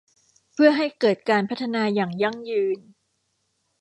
[0.53, 2.79] เพื่อให้เกิดการพัฒนาอย่างยั่งยืน